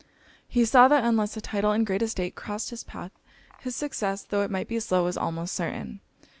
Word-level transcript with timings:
He 0.47 0.65
saw, 0.65 0.87
that 0.87 1.03
unless 1.03 1.37
a 1.37 1.41
title 1.41 1.71
and 1.73 1.85
great 1.85 2.01
estate 2.01 2.33
crossed 2.33 2.71
his 2.71 2.83
path, 2.83 3.11
his 3.59 3.75
success, 3.75 4.23
tho' 4.23 4.41
it 4.41 4.49
might 4.49 4.67
be 4.67 4.79
slow, 4.79 5.03
was 5.03 5.15
almost 5.15 5.53
certain. 5.53 6.01